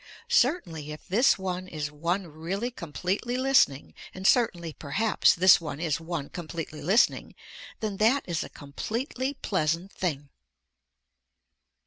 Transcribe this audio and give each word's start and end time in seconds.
Certainly 0.29 0.91
if 0.91 1.07
this 1.07 1.37
one 1.37 1.67
is 1.67 1.91
one 1.91 2.25
really 2.25 2.71
completely 2.71 3.37
listening 3.37 3.93
and 4.15 4.25
certainly 4.25 4.73
perhaps 4.73 5.35
this 5.35 5.61
one 5.61 5.79
is 5.79 5.99
one 5.99 6.29
completely 6.29 6.81
listening 6.81 7.35
then 7.81 7.97
that 7.97 8.23
is 8.27 8.43
a 8.43 8.49
completely 8.49 9.35
pleasant 9.35 9.91
thing. 9.91 10.29